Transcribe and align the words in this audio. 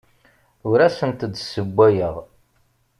Ur 0.69 0.79
asent-d-ssewwayeɣ. 0.87 2.15